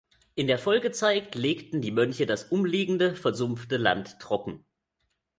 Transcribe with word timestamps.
In 0.33 0.47
der 0.47 0.57
Folgezeit 0.57 1.35
legten 1.35 1.79
die 1.79 1.91
Mönche 1.91 2.25
das 2.25 2.45
umliegende, 2.45 3.13
versumpfte 3.13 3.77
Land 3.77 4.19
trocken. 4.19 4.65